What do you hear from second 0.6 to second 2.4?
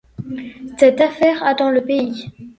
Cette affaire a dans le pays.